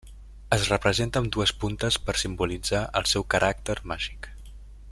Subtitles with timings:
[0.55, 4.31] Es representa amb dues puntes per simbolitzar el seu caràcter màgic.